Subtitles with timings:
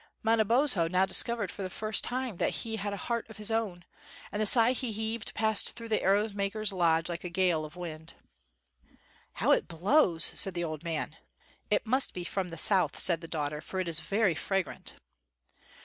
[0.23, 3.85] Manabozlio now discovered for the first time that he had a heart of his own,
[4.31, 7.75] and the sigh he heaved passed through the arrow maker's lodge like a gale of
[7.75, 8.15] wind.
[9.33, 11.17] "How it blows!" said the old man.
[11.69, 14.95] "It must be from the south," said the daughter; "for it is very fragrant."